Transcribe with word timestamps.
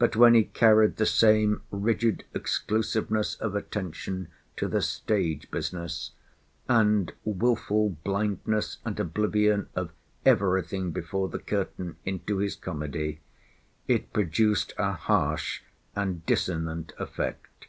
But 0.00 0.16
when 0.16 0.34
he 0.34 0.42
carried 0.42 0.96
the 0.96 1.06
same 1.06 1.62
rigid 1.70 2.24
exclusiveness 2.34 3.36
of 3.36 3.54
attention 3.54 4.26
to 4.56 4.66
the 4.66 4.82
stage 4.82 5.48
business, 5.52 6.10
and 6.68 7.12
wilful 7.24 7.90
blindness 8.02 8.78
and 8.84 8.98
oblivion 8.98 9.68
of 9.76 9.92
everything 10.24 10.90
before 10.90 11.28
the 11.28 11.38
curtain 11.38 11.94
into 12.04 12.38
his 12.38 12.56
comedy, 12.56 13.20
it 13.86 14.12
produced 14.12 14.74
a 14.78 14.94
harsh 14.94 15.60
and 15.94 16.26
dissonant 16.26 16.92
effect. 16.98 17.68